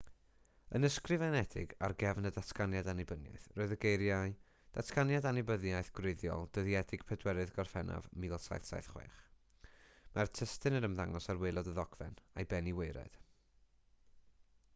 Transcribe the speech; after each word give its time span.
yn 0.77 0.85
ysgrifenedig 0.87 1.73
ar 1.87 1.93
gefn 2.03 2.27
y 2.29 2.31
datganiad 2.37 2.87
annibyniaeth 2.93 3.43
roedd 3.59 3.73
y 3.75 3.75
geiriau 3.83 4.31
datganiad 4.77 5.27
annibyniaeth 5.31 5.91
gwreiddiol 5.99 6.49
dyddiedig 6.57 7.05
4ydd 7.11 7.53
gorffennaf 7.59 8.07
1776 8.23 9.19
mae'r 10.15 10.31
testun 10.41 10.79
yn 10.79 10.87
ymddangos 10.89 11.29
ar 11.35 11.43
waelod 11.45 11.69
y 11.75 11.77
ddogfen 11.81 12.17
a'i 12.23 12.49
ben 12.55 12.71
i 12.73 12.79
waered 12.81 13.21